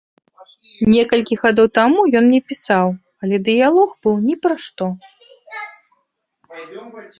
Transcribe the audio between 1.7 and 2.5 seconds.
таму ён мне